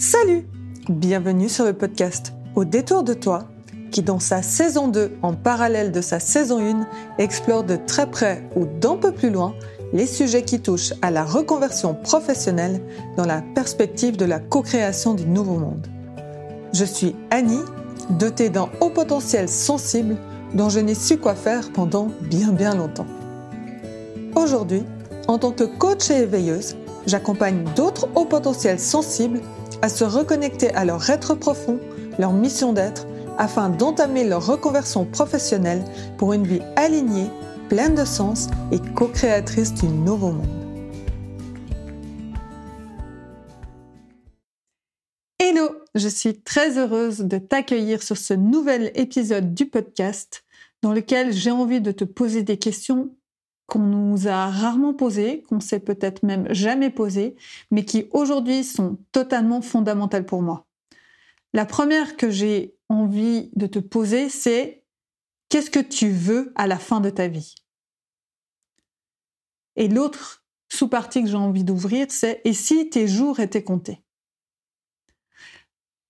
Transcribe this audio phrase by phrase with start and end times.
[0.00, 0.46] Salut
[0.88, 3.48] Bienvenue sur le podcast Au détour de toi,
[3.90, 6.86] qui dans sa saison 2, en parallèle de sa saison 1,
[7.18, 9.54] explore de très près ou d'un peu plus loin
[9.92, 12.80] les sujets qui touchent à la reconversion professionnelle
[13.16, 15.88] dans la perspective de la co-création du nouveau monde.
[16.72, 17.64] Je suis Annie,
[18.10, 20.16] dotée d'un haut potentiel sensible
[20.54, 23.06] dont je n'ai su quoi faire pendant bien bien longtemps.
[24.36, 24.84] Aujourd'hui,
[25.26, 26.76] en tant que coach et éveilleuse,
[27.08, 29.40] j'accompagne d'autres hauts potentiels sensibles
[29.80, 31.80] à se reconnecter à leur être profond,
[32.18, 33.06] leur mission d'être,
[33.38, 35.84] afin d'entamer leur reconversion professionnelle
[36.18, 37.30] pour une vie alignée,
[37.68, 40.46] pleine de sens et co-créatrice du nouveau monde.
[45.38, 50.44] Hello, je suis très heureuse de t'accueillir sur ce nouvel épisode du podcast
[50.82, 53.10] dans lequel j'ai envie de te poser des questions
[53.68, 57.36] qu'on nous a rarement posées, qu'on s'est peut-être même jamais posées,
[57.70, 60.66] mais qui aujourd'hui sont totalement fondamentales pour moi.
[61.52, 64.84] La première que j'ai envie de te poser, c'est
[65.50, 67.54] qu'est-ce que tu veux à la fin de ta vie?
[69.76, 74.02] Et l'autre sous-partie que j'ai envie d'ouvrir, c'est et si tes jours étaient comptés?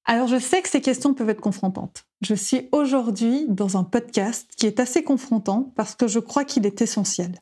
[0.04, 2.04] Alors je sais que ces questions peuvent être confrontantes.
[2.22, 6.66] Je suis aujourd'hui dans un podcast qui est assez confrontant parce que je crois qu'il
[6.66, 7.38] est essentiel.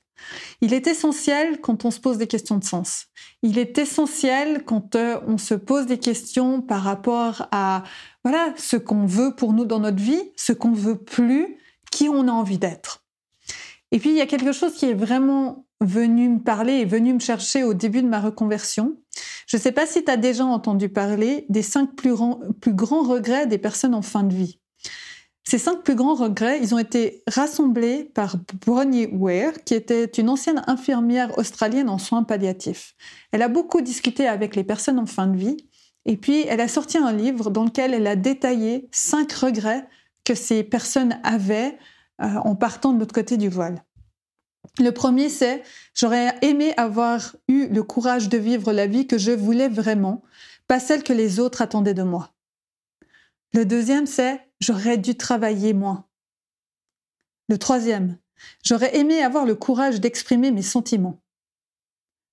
[0.61, 3.07] Il est essentiel quand on se pose des questions de sens.
[3.43, 7.85] Il est essentiel quand euh, on se pose des questions par rapport à
[8.25, 11.57] voilà ce qu'on veut pour nous dans notre vie, ce qu'on veut plus,
[11.91, 13.05] qui on a envie d'être.
[13.93, 17.13] Et puis il y a quelque chose qui est vraiment venu me parler et venu
[17.13, 18.97] me chercher au début de ma reconversion.
[19.47, 22.15] Je ne sais pas si tu as déjà entendu parler des cinq plus,
[22.61, 24.59] plus grands regrets des personnes en fin de vie.
[25.49, 30.29] Ces cinq plus grands regrets, ils ont été rassemblés par Bronnie Ware, qui était une
[30.29, 32.97] ancienne infirmière australienne en soins palliatifs.
[33.31, 35.57] Elle a beaucoup discuté avec les personnes en fin de vie,
[36.05, 39.87] et puis elle a sorti un livre dans lequel elle a détaillé cinq regrets
[40.25, 41.79] que ces personnes avaient
[42.21, 43.85] euh, en partant de l'autre côté du voile.
[44.81, 45.63] Le premier, c'est
[45.95, 50.25] j'aurais aimé avoir eu le courage de vivre la vie que je voulais vraiment,
[50.67, 52.33] pas celle que les autres attendaient de moi.
[53.55, 56.09] Le deuxième, c'est j'aurais dû travailler moins.
[57.49, 58.19] Le troisième,
[58.65, 61.23] j'aurais aimé avoir le courage d'exprimer mes sentiments.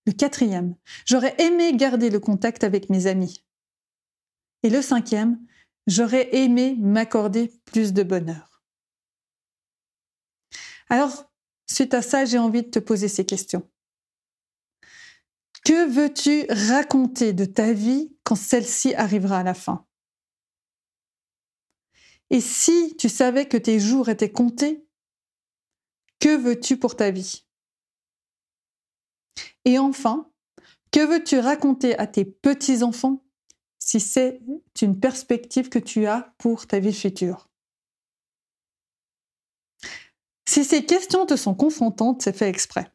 [0.05, 0.75] Le quatrième,
[1.05, 3.45] j'aurais aimé garder le contact avec mes amis.
[4.63, 5.39] Et le cinquième,
[5.87, 8.63] j'aurais aimé m'accorder plus de bonheur.
[10.89, 11.31] Alors,
[11.69, 13.69] suite à ça, j'ai envie de te poser ces questions.
[15.65, 19.85] Que veux-tu raconter de ta vie quand celle-ci arrivera à la fin?
[22.29, 24.87] Et si tu savais que tes jours étaient comptés,
[26.19, 27.45] que veux-tu pour ta vie?
[29.65, 30.31] Et enfin,
[30.91, 33.25] que veux-tu raconter à tes petits-enfants
[33.79, 34.41] si c'est
[34.81, 37.49] une perspective que tu as pour ta vie future?
[40.47, 42.92] Si ces questions te sont confrontantes, c'est fait exprès.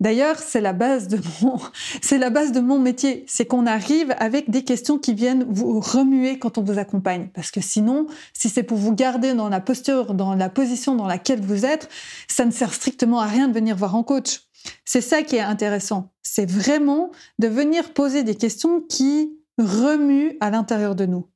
[0.00, 1.58] D'ailleurs, c'est la base de mon,
[2.02, 3.24] c'est la base de mon métier.
[3.28, 7.28] C'est qu'on arrive avec des questions qui viennent vous remuer quand on vous accompagne.
[7.34, 11.06] Parce que sinon, si c'est pour vous garder dans la posture, dans la position dans
[11.06, 11.90] laquelle vous êtes,
[12.28, 14.40] ça ne sert strictement à rien de venir voir en coach.
[14.86, 16.12] C'est ça qui est intéressant.
[16.22, 21.28] C'est vraiment de venir poser des questions qui remuent à l'intérieur de nous.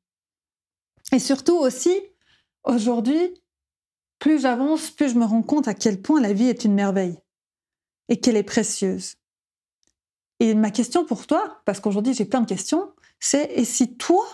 [1.12, 1.94] Et surtout aussi,
[2.64, 3.34] aujourd'hui,
[4.18, 7.18] plus j'avance, plus je me rends compte à quel point la vie est une merveille
[8.08, 9.16] et qu'elle est précieuse.
[10.40, 14.24] Et ma question pour toi, parce qu'aujourd'hui j'ai plein de questions, c'est et si toi,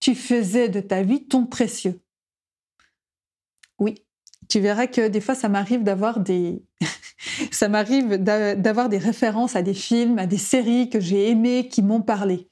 [0.00, 2.00] tu faisais de ta vie ton précieux?
[3.78, 4.04] Oui,
[4.48, 6.62] tu verras que des fois ça m'arrive d'avoir des
[7.50, 11.82] ça m'arrive d'avoir des références à des films, à des séries que j'ai aimées, qui
[11.82, 12.48] m'ont parlé.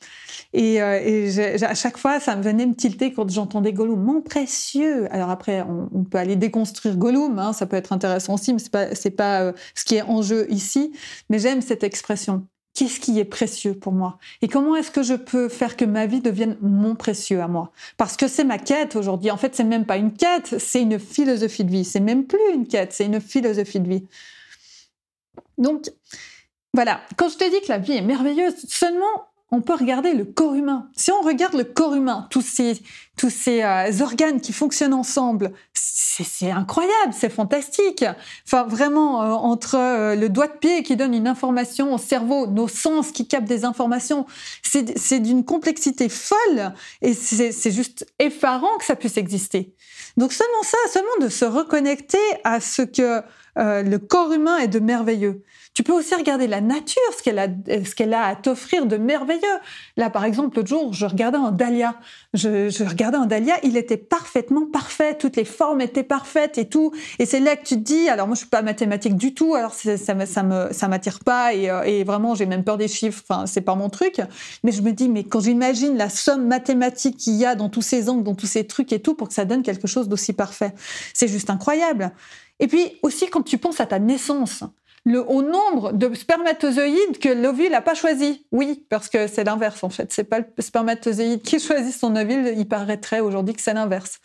[0.52, 5.06] Et, euh, à chaque fois, ça me venait me tilter quand j'entendais Gollum, mon précieux.
[5.12, 8.72] Alors après, on, peut aller déconstruire Gollum, hein, ça peut être intéressant aussi, mais c'est
[8.72, 10.92] pas c'est pas euh, ce qui est en jeu ici.
[11.30, 12.46] Mais j'aime cette expression.
[12.76, 16.04] Qu'est-ce qui est précieux pour moi Et comment est-ce que je peux faire que ma
[16.04, 19.30] vie devienne mon précieux à moi Parce que c'est ma quête aujourd'hui.
[19.30, 21.86] En fait, c'est même pas une quête, c'est une philosophie de vie.
[21.86, 24.06] C'est même plus une quête, c'est une philosophie de vie.
[25.56, 25.90] Donc,
[26.74, 27.00] voilà.
[27.16, 30.54] Quand je te dis que la vie est merveilleuse, seulement on peut regarder le corps
[30.54, 30.88] humain.
[30.96, 32.82] Si on regarde le corps humain, tous ces,
[33.16, 38.04] tous ces euh, organes qui fonctionnent ensemble, c'est incroyable, c'est fantastique.
[38.44, 42.48] Enfin, vraiment, euh, entre euh, le doigt de pied qui donne une information au cerveau,
[42.48, 44.26] nos sens qui captent des informations,
[44.62, 46.72] c'est d'une complexité folle
[47.02, 49.74] et c'est juste effarant que ça puisse exister.
[50.16, 53.22] Donc seulement ça, seulement de se reconnecter à ce que
[53.56, 55.42] le corps humain est de merveilleux.
[55.76, 58.96] Tu peux aussi regarder la nature, ce qu'elle a, ce qu'elle a à t'offrir de
[58.96, 59.42] merveilleux.
[59.98, 61.96] Là, par exemple, l'autre jour, je regardais un dahlia.
[62.32, 65.18] Je, je, regardais un dahlia, il était parfaitement parfait.
[65.18, 66.92] Toutes les formes étaient parfaites et tout.
[67.18, 69.54] Et c'est là que tu te dis, alors moi, je suis pas mathématique du tout,
[69.54, 72.78] alors ça, ça, ça me, ça m'attire pas et, euh, et vraiment, j'ai même peur
[72.78, 73.22] des chiffres.
[73.28, 74.22] Enfin, c'est pas mon truc.
[74.64, 77.82] Mais je me dis, mais quand j'imagine la somme mathématique qu'il y a dans tous
[77.82, 80.32] ces angles, dans tous ces trucs et tout, pour que ça donne quelque chose d'aussi
[80.32, 80.72] parfait,
[81.12, 82.12] c'est juste incroyable.
[82.60, 84.64] Et puis aussi, quand tu penses à ta naissance,
[85.06, 88.44] le, au nombre de spermatozoïdes que l'ovule n'a pas choisi.
[88.50, 90.12] Oui, parce que c'est l'inverse en fait.
[90.12, 92.52] C'est pas le spermatozoïde qui choisit son ovule.
[92.56, 94.18] Il paraîtrait aujourd'hui que c'est l'inverse.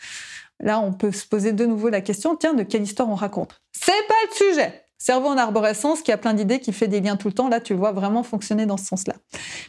[0.60, 3.60] Là, on peut se poser de nouveau la question tiens, de quelle histoire on raconte?
[3.72, 4.84] C'est pas le sujet.
[4.98, 7.48] Cerveau en arborescence qui a plein d'idées, qui fait des liens tout le temps.
[7.48, 9.14] Là, tu le vois vraiment fonctionner dans ce sens-là.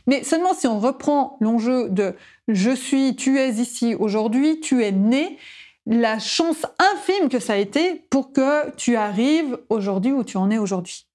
[0.07, 2.15] Mais seulement si on reprend l'enjeu de
[2.47, 5.37] je suis, tu es ici aujourd'hui, tu es né,
[5.85, 10.49] la chance infime que ça a été pour que tu arrives aujourd'hui où tu en
[10.49, 11.07] es aujourd'hui.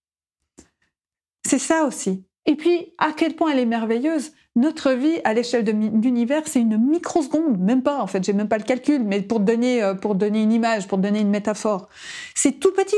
[1.47, 2.25] C'est ça aussi.
[2.47, 4.33] Et puis, à quel point elle est merveilleuse.
[4.57, 8.49] Notre vie à l'échelle de l'univers, c'est une microseconde, même pas en fait, j'ai même
[8.49, 11.89] pas le calcul, mais pour donner, euh, pour donner une image, pour donner une métaphore,
[12.35, 12.97] c'est tout petit.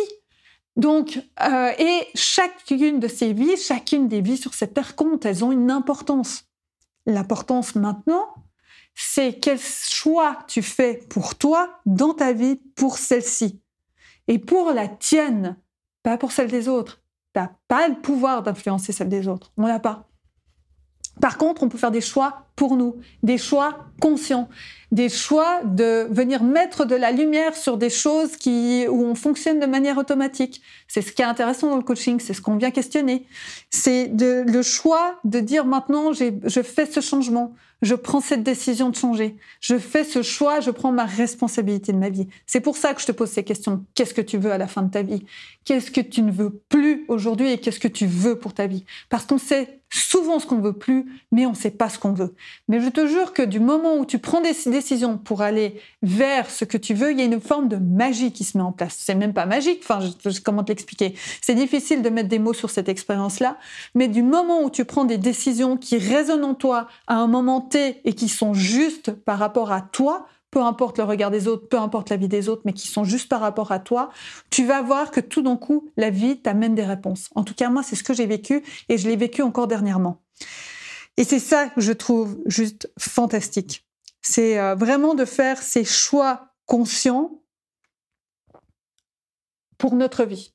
[0.77, 5.45] Donc, euh, et chacune de ces vies, chacune des vies sur cette terre compte, elles
[5.45, 6.45] ont une importance.
[7.05, 8.27] L'importance maintenant,
[9.03, 13.63] c'est quel choix tu fais pour toi dans ta vie, pour celle-ci.
[14.29, 15.57] Et pour la tienne,
[16.03, 17.01] pas pour celle des autres.
[17.35, 19.53] Tu n'as pas le pouvoir d'influencer celle des autres.
[19.57, 20.11] On l'a pas.
[21.19, 24.51] Par contre, on peut faire des choix pour nous, des choix conscients,
[24.93, 29.61] des choix de venir mettre de la lumière sur des choses qui, où on fonctionne
[29.61, 30.61] de manière automatique.
[30.87, 33.25] C'est ce qui est intéressant dans le coaching, c'est ce qu'on vient questionner.
[33.71, 38.97] C'est le choix de dire maintenant, je fais ce changement je prends cette décision de
[38.97, 39.37] changer.
[39.61, 42.29] Je fais ce choix, je prends ma responsabilité de ma vie.
[42.47, 43.85] C'est pour ça que je te pose ces questions.
[43.95, 45.25] Qu'est-ce que tu veux à la fin de ta vie?
[45.65, 48.85] Qu'est-ce que tu ne veux plus aujourd'hui et qu'est-ce que tu veux pour ta vie?
[49.09, 52.13] Parce qu'on sait souvent ce qu'on veut plus, mais on ne sait pas ce qu'on
[52.13, 52.35] veut.
[52.69, 56.51] Mais je te jure que du moment où tu prends des décisions pour aller vers
[56.51, 58.73] ce que tu veux, il y a une forme de magie qui se met en
[58.73, 58.97] place.
[58.99, 62.39] C'est même pas magique, enfin, je, je comment te l'expliquer C'est difficile de mettre des
[62.39, 63.59] mots sur cette expérience-là,
[63.95, 67.61] mais du moment où tu prends des décisions qui résonnent en toi à un moment
[67.61, 71.69] T et qui sont justes par rapport à toi, peu importe le regard des autres,
[71.69, 74.11] peu importe la vie des autres, mais qui sont juste par rapport à toi,
[74.51, 77.31] tu vas voir que tout d'un coup, la vie t'amène des réponses.
[77.35, 80.21] En tout cas, moi, c'est ce que j'ai vécu et je l'ai vécu encore dernièrement.
[81.17, 83.87] Et c'est ça que je trouve juste fantastique.
[84.23, 87.43] C'est euh, vraiment de faire ces choix conscients
[89.79, 90.55] pour notre vie.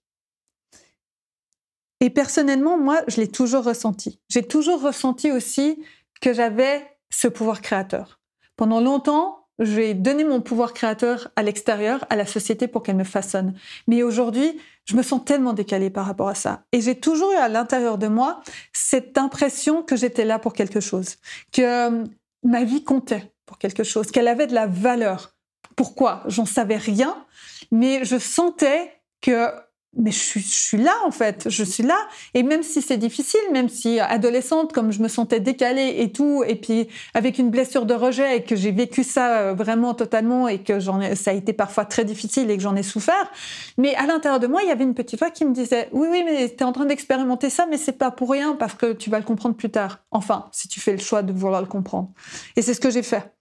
[2.00, 4.20] Et personnellement, moi, je l'ai toujours ressenti.
[4.30, 5.84] J'ai toujours ressenti aussi
[6.22, 8.20] que j'avais ce pouvoir créateur.
[8.56, 13.04] Pendant longtemps, j'ai donné mon pouvoir créateur à l'extérieur, à la société pour qu'elle me
[13.04, 13.58] façonne.
[13.88, 16.64] Mais aujourd'hui, je me sens tellement décalée par rapport à ça.
[16.72, 18.42] Et j'ai toujours eu à l'intérieur de moi
[18.74, 21.18] cette impression que j'étais là pour quelque chose,
[21.52, 22.04] que euh,
[22.44, 25.36] ma vie comptait pour quelque chose, qu'elle avait de la valeur.
[25.76, 26.24] Pourquoi?
[26.28, 27.26] J'en savais rien,
[27.72, 28.92] mais je sentais
[29.22, 29.50] que
[29.98, 31.98] mais je suis, je suis, là en fait, je suis là.
[32.34, 36.44] Et même si c'est difficile, même si adolescente, comme je me sentais décalée et tout,
[36.46, 40.48] et puis avec une blessure de rejet et que j'ai vécu ça euh, vraiment totalement
[40.48, 43.32] et que j'en ai, ça a été parfois très difficile et que j'en ai souffert.
[43.78, 46.08] Mais à l'intérieur de moi, il y avait une petite voix qui me disait oui,
[46.12, 48.94] oui, mais tu es en train d'expérimenter ça, mais c'est pas pour rien parce que
[48.94, 50.00] tu vas le comprendre plus tard.
[50.12, 52.12] Enfin, si tu fais le choix de vouloir le comprendre.
[52.56, 53.32] Et c'est ce que j'ai fait.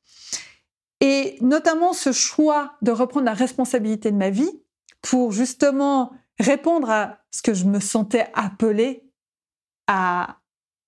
[1.01, 4.51] Et notamment ce choix de reprendre la responsabilité de ma vie
[5.03, 9.05] pour justement répondre à ce que je me sentais appelée
[9.87, 10.39] à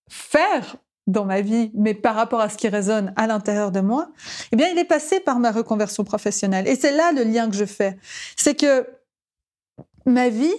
[0.08, 0.76] faire
[1.06, 4.10] dans ma vie, mais par rapport à ce qui résonne à l'intérieur de moi,
[4.52, 6.66] eh bien, il est passé par ma reconversion professionnelle.
[6.66, 7.96] Et c'est là le lien que je fais.
[8.36, 8.88] C'est que
[10.04, 10.54] ma vie,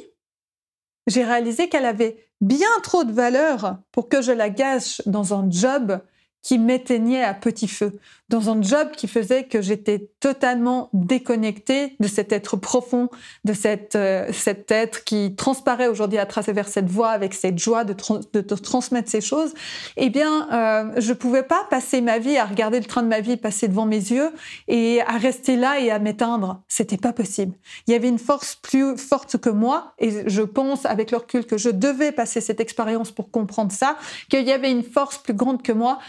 [1.08, 5.50] j'ai réalisé qu'elle avait bien trop de valeur pour que je la gâche dans un
[5.50, 6.00] job
[6.41, 12.07] qui m'éteignait à petit feu, dans un job qui faisait que j'étais totalement déconnectée de
[12.07, 13.10] cet être profond,
[13.46, 17.86] de cette, euh, cet être qui transparaît aujourd'hui à travers cette voix avec cette joie
[17.86, 19.53] de, transmettre ces choses,
[19.96, 23.22] eh bien, euh, je pouvais pas passer ma vie à regarder le train de ma
[23.22, 24.31] vie passer devant mes yeux
[24.67, 26.62] et à rester là et à m'éteindre.
[26.67, 27.53] C'était pas possible.
[27.88, 31.46] Il y avait une force plus forte que moi et je pense avec le recul
[31.46, 33.98] que je devais passer cette expérience pour comprendre ça,
[34.29, 36.00] qu'il y avait une force plus grande que moi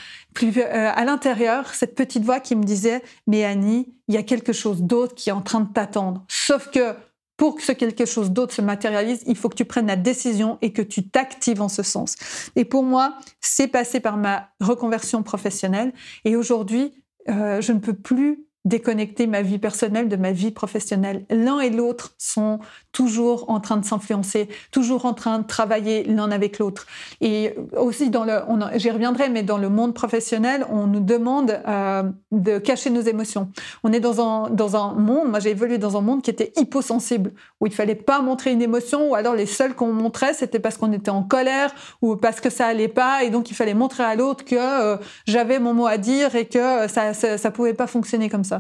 [0.42, 4.52] euh, à l'intérieur, cette petite voix qui me disait Mais Annie, il y a quelque
[4.52, 6.24] chose d'autre qui est en train de t'attendre.
[6.28, 6.94] Sauf que
[7.36, 10.58] pour que ce quelque chose d'autre se matérialise, il faut que tu prennes la décision
[10.60, 12.16] et que tu t'actives en ce sens.
[12.56, 15.92] Et pour moi, c'est passé par ma reconversion professionnelle.
[16.24, 16.92] Et aujourd'hui,
[17.28, 21.24] euh, je ne peux plus déconnecter ma vie personnelle de ma vie professionnelle.
[21.30, 22.60] L'un et l'autre sont
[22.92, 26.86] toujours en train de s'influencer, toujours en train de travailler l'un avec l'autre.
[27.20, 28.40] Et aussi dans le,
[28.76, 33.50] j'y reviendrai, mais dans le monde professionnel, on nous demande euh, de cacher nos émotions.
[33.82, 36.52] On est dans un dans un monde, moi j'ai évolué dans un monde qui était
[36.56, 40.58] hyposensible, où il fallait pas montrer une émotion, ou alors les seuls qu'on montrait c'était
[40.58, 43.74] parce qu'on était en colère ou parce que ça allait pas, et donc il fallait
[43.74, 44.96] montrer à l'autre que euh,
[45.26, 48.57] j'avais mon mot à dire et que ça, ça ça pouvait pas fonctionner comme ça.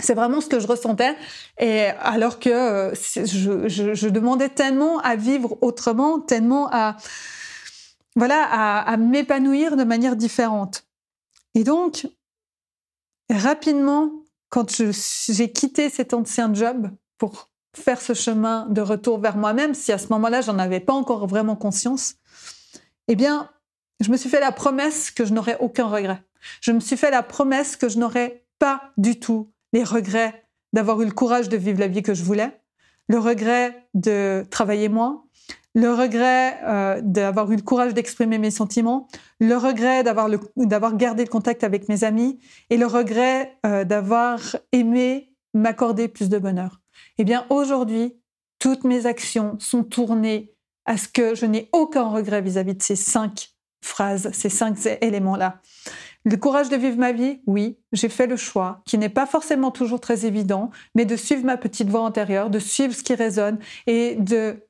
[0.00, 1.16] C'est vraiment ce que je ressentais.
[1.58, 6.96] Et alors que euh, je, demandais tellement à vivre autrement, tellement à,
[8.16, 10.84] voilà, à, m'épanouir de manière différente.
[11.54, 12.06] Et donc,
[13.30, 14.10] rapidement,
[14.48, 14.82] quand
[15.28, 19.98] j'ai quitté cet ancien job pour faire ce chemin de retour vers moi-même, si à
[19.98, 22.16] ce moment-là, j'en avais pas encore vraiment conscience,
[23.08, 23.50] eh bien,
[24.00, 26.22] je me suis fait la promesse que je n'aurais aucun regret.
[26.60, 31.02] Je me suis fait la promesse que je n'aurais pas du tout les regrets d'avoir
[31.02, 32.60] eu le courage de vivre la vie que je voulais,
[33.08, 35.24] le regret de travailler moins,
[35.74, 39.08] le regret euh, d'avoir eu le courage d'exprimer mes sentiments,
[39.40, 40.28] le regret d'avoir,
[40.96, 42.38] gardé le contact avec mes amis
[42.70, 44.38] et le regret euh, d'avoir
[44.70, 46.80] aimé m'accorder plus de bonheur.
[47.18, 48.14] Eh bien, aujourd'hui,
[48.60, 50.54] toutes mes actions sont tournées
[50.84, 55.60] à ce que je n'ai aucun regret vis-à-vis de ces cinq phrases, ces cinq éléments-là.
[56.24, 59.72] Le courage de vivre ma vie, oui, j'ai fait le choix, qui n'est pas forcément
[59.72, 63.58] toujours très évident, mais de suivre ma petite voix intérieure, de suivre ce qui résonne
[63.88, 64.16] et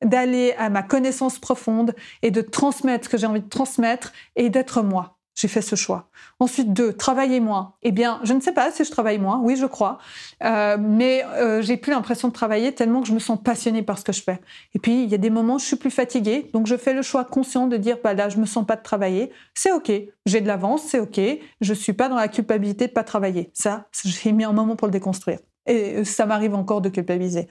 [0.02, 4.48] d'aller à ma connaissance profonde et de transmettre ce que j'ai envie de transmettre et
[4.48, 6.08] d'être moi j'ai fait ce choix.
[6.40, 7.74] Ensuite, deux, travailler moins.
[7.82, 9.98] Eh bien, je ne sais pas si je travaille moins, oui, je crois,
[10.44, 13.98] euh, mais euh, j'ai plus l'impression de travailler tellement que je me sens passionnée par
[13.98, 14.40] ce que je fais.
[14.74, 16.94] Et puis, il y a des moments où je suis plus fatiguée, donc je fais
[16.94, 19.30] le choix conscient de dire, bah là, je me sens pas de travailler.
[19.54, 19.90] C'est ok,
[20.26, 21.20] j'ai de l'avance, c'est ok.
[21.60, 23.50] Je suis pas dans la culpabilité de pas travailler.
[23.54, 25.38] Ça, j'ai mis un moment pour le déconstruire.
[25.66, 27.46] Et ça m'arrive encore de culpabiliser.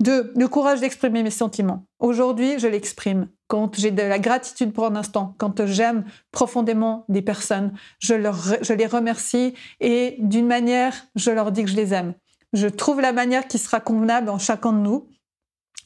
[0.00, 1.86] Deux, le courage d'exprimer mes sentiments.
[1.98, 3.28] Aujourd'hui, je l'exprime.
[3.48, 8.86] Quand j'ai de la gratitude pour un instant, quand j'aime profondément des personnes, je, les
[8.86, 12.14] remercie et d'une manière, je leur dis que je les aime.
[12.52, 15.08] Je trouve la manière qui sera convenable en chacun de nous.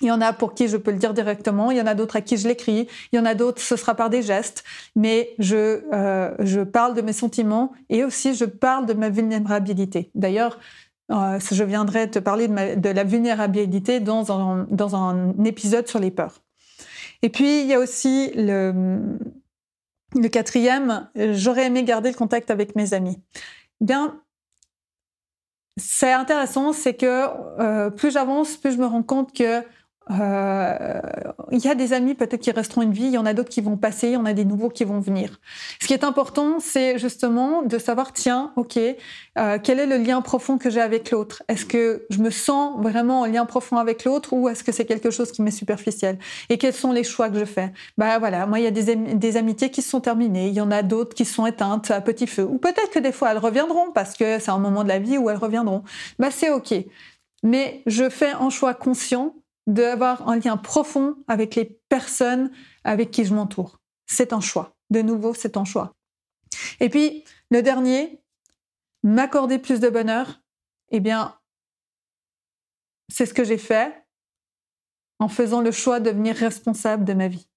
[0.01, 1.95] Il y en a pour qui je peux le dire directement, il y en a
[1.95, 4.65] d'autres à qui je l'écris, il y en a d'autres, ce sera par des gestes,
[4.97, 10.11] mais je, euh, je parle de mes sentiments et aussi je parle de ma vulnérabilité.
[10.17, 10.59] D'ailleurs,
[11.11, 16.41] euh, je viendrai te parler de, la vulnérabilité dans un, épisode sur les peurs.
[17.23, 19.19] Et puis, il y a aussi le,
[20.31, 23.19] quatrième, j'aurais aimé garder le contact avec mes amis.
[23.81, 24.21] Bien,
[25.77, 29.63] c'est intéressant, c'est que euh, plus j'avance, plus je me rends compte que
[30.11, 33.49] il y a des amis peut-être qui resteront une vie, il y en a d'autres
[33.49, 35.41] qui vont passer, il y en a des nouveaux qui vont venir.
[35.81, 40.21] Ce qui est important, c'est justement de savoir, tiens, ok, euh, quel est le lien
[40.21, 41.43] profond que j'ai avec l'autre?
[41.49, 44.85] Est-ce que je me sens vraiment en lien profond avec l'autre ou est-ce que c'est
[44.85, 46.19] quelque chose qui m'est superficiel?
[46.49, 47.73] Et quels sont les choix que je fais?
[47.97, 50.61] Bah voilà, moi il y a des, des amitiés qui se sont terminées, il y
[50.61, 53.39] en a d'autres qui sont éteintes à petit feu, ou peut-être que des fois elles
[53.39, 55.83] reviendront parce que c'est un moment de la vie où elles reviendront.
[56.19, 56.75] Bah c'est ok.
[57.43, 59.35] Mais je fais un choix conscient
[59.67, 62.51] d'avoir un lien profond avec les personnes
[62.85, 63.79] avec qui je m'entoure.
[64.07, 64.75] C'est un choix.
[64.91, 65.95] De nouveau, c'est un choix.
[66.81, 68.21] Et puis, le dernier,
[69.03, 70.41] m'accorder plus de bonheur,
[70.91, 71.37] eh bien,
[73.09, 74.05] c'est ce que j'ai fait
[75.19, 77.49] en faisant le choix de devenir responsable de ma vie.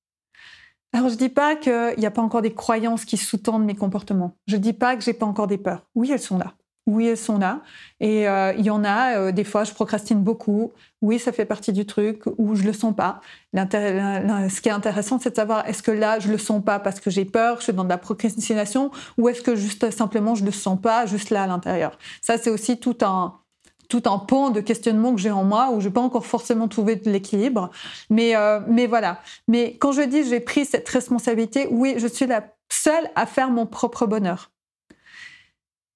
[0.94, 4.38] Alors, je dis pas qu'il n'y a pas encore des croyances qui sous-tendent mes comportements.
[4.48, 5.90] Je dis pas que j'ai pas encore des peurs.
[5.96, 6.56] Oui, elles sont là.
[6.88, 7.62] Oui, elles sont là.
[8.00, 10.72] Et euh, il y en a, euh, des fois, je procrastine beaucoup.
[11.02, 13.22] Oui, ça fait partie du truc, ou je le sens pas.
[13.56, 17.00] Ce qui est intéressant, c'est de savoir est-ce que là, je le sens pas parce
[17.00, 20.46] que j'ai peur, je suis dans de la procrastination, ou est-ce que juste simplement je
[20.46, 21.98] le sens pas, juste là à l'intérieur.
[22.22, 23.40] Ça, c'est aussi tout un
[23.88, 26.68] tout un pan de questionnement que j'ai en moi où je n'ai pas encore forcément
[26.68, 27.70] trouvé de l'équilibre.
[28.10, 29.20] Mais, euh, mais voilà.
[29.48, 33.50] Mais quand je dis j'ai pris cette responsabilité, oui, je suis la seule à faire
[33.52, 34.52] mon propre bonheur.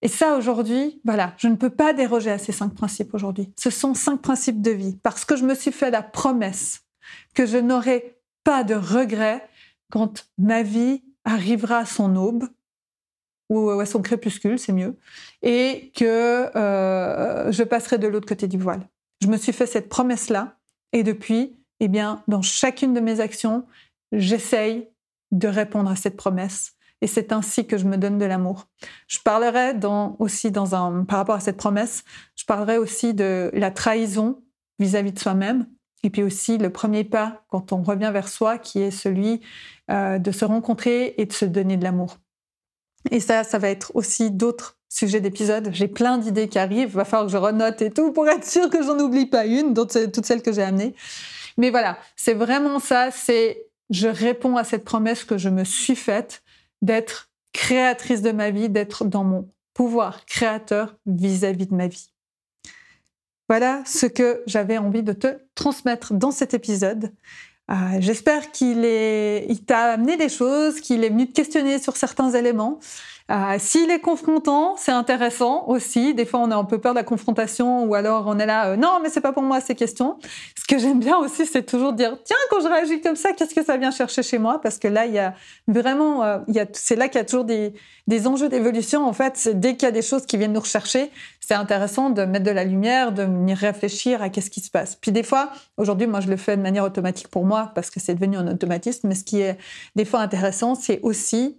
[0.02, 3.52] Et ça, aujourd'hui, voilà, je ne peux pas déroger à ces cinq principes aujourd'hui.
[3.58, 6.82] Ce sont cinq principes de vie parce que je me suis fait la promesse
[7.34, 9.48] que je n'aurai pas de regrets
[9.92, 12.46] quand ma vie arrivera à son aube
[13.50, 14.96] ou à son crépuscule, c'est mieux,
[15.42, 18.88] et que euh, je passerai de l'autre côté du voile.
[19.24, 20.60] Je me suis fait cette promesse-là,
[20.94, 23.66] et depuis, eh bien, dans chacune de mes actions,
[24.12, 24.88] j'essaye
[25.32, 28.68] de répondre à cette promesse et c'est ainsi que je me donne de l'amour.
[29.08, 32.04] Je parlerai dans, aussi dans un, par rapport à cette promesse,
[32.36, 34.42] je parlerai aussi de la trahison
[34.80, 35.68] vis-à-vis de soi-même,
[36.04, 39.42] et puis aussi le premier pas quand on revient vers soi, qui est celui
[39.92, 42.18] euh, de se rencontrer et de se donner de l'amour.
[43.12, 45.70] Et ça, ça va être aussi d'autres sujet d'épisode.
[45.72, 46.96] J'ai plein d'idées qui arrivent.
[46.96, 49.74] Va falloir que je renote et tout pour être sûr que j'en oublie pas une,
[49.74, 50.96] toutes celles que j'ai amenées.
[51.58, 53.12] Mais voilà, c'est vraiment ça.
[53.12, 56.44] C'est je réponds à cette promesse que je me suis faite
[56.82, 62.12] d'être créatrice de ma vie, d'être dans mon pouvoir créateur vis-à-vis de ma vie.
[63.48, 67.12] Voilà ce que j'avais envie de te transmettre dans cet épisode.
[67.72, 72.32] Euh, j'espère qu'il il t'a amené des choses, qu'il est venu te questionner sur certains
[72.32, 72.80] éléments.
[73.32, 76.16] Euh, s'il est confrontant, c'est intéressant aussi.
[76.16, 78.70] Des fois, on a un peu peur de la confrontation ou alors on est là,
[78.70, 80.18] euh, non, mais c'est pas pour moi ces questions.
[80.58, 83.54] Ce que j'aime bien aussi, c'est toujours dire, tiens, quand je réagis comme ça, qu'est-ce
[83.54, 84.60] que ça vient chercher chez moi?
[84.62, 85.36] Parce que là, il y a
[85.68, 86.40] vraiment, euh,
[86.74, 87.74] c'est là qu'il y a toujours des,
[88.08, 89.06] des enjeux d'évolution.
[89.06, 92.24] En fait, dès qu'il y a des choses qui viennent nous rechercher, c'est intéressant de
[92.24, 94.96] mettre de la lumière, de venir réfléchir à qu'est-ce qui se passe.
[94.96, 98.00] Puis des fois, aujourd'hui, moi, je le fais de manière automatique pour moi parce que
[98.00, 99.08] c'est devenu un automatisme.
[99.08, 99.60] Mais ce qui est
[99.96, 101.58] des fois intéressant, c'est aussi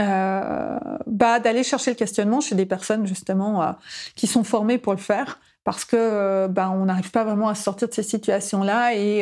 [0.00, 3.72] euh, bah, d'aller chercher le questionnement chez des personnes justement euh,
[4.14, 7.56] qui sont formées pour le faire parce que euh, bah, on n'arrive pas vraiment à
[7.56, 9.18] sortir de ces situations-là et,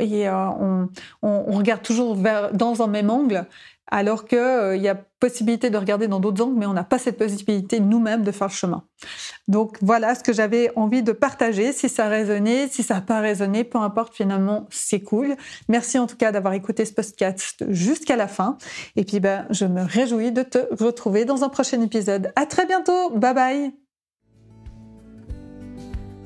[0.00, 0.88] et on,
[1.22, 3.46] on, on, regarde toujours vers, dans un même angle
[3.90, 6.98] alors qu'il euh, y a possibilité de regarder dans d'autres angles, mais on n'a pas
[6.98, 8.84] cette possibilité nous-mêmes de faire le chemin.
[9.48, 11.72] Donc voilà ce que j'avais envie de partager.
[11.72, 15.34] Si ça a résonné, si ça n'a pas résonné, peu importe, finalement, c'est cool.
[15.68, 18.58] Merci en tout cas d'avoir écouté ce podcast jusqu'à la fin.
[18.96, 22.32] Et puis, ben, je me réjouis de te retrouver dans un prochain épisode.
[22.36, 23.10] À très bientôt.
[23.10, 23.72] Bye bye.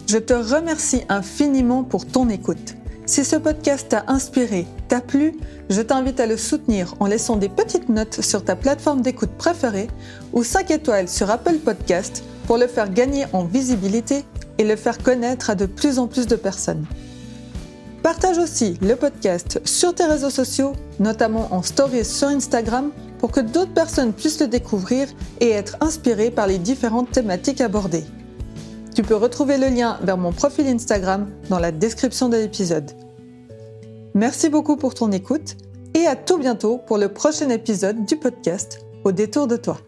[0.09, 2.82] Je te remercie infiniment pour ton écoute.
[3.13, 5.35] Si ce podcast t'a inspiré, t'a plu,
[5.69, 9.89] je t'invite à le soutenir en laissant des petites notes sur ta plateforme d'écoute préférée
[10.33, 14.25] ou 5 étoiles sur Apple Podcast pour le faire gagner en visibilité
[14.57, 16.87] et le faire connaître à de plus en plus de personnes.
[18.03, 23.41] Partage aussi le podcast sur tes réseaux sociaux, notamment en stories sur Instagram, pour que
[23.41, 25.07] d'autres personnes puissent le découvrir
[25.41, 28.05] et être inspirées par les différentes thématiques abordées.
[28.95, 32.91] Tu peux retrouver le lien vers mon profil Instagram dans la description de l'épisode.
[34.15, 35.57] Merci beaucoup pour ton écoute
[35.95, 39.79] et à tout bientôt pour le prochain épisode du podcast Au détour de toi.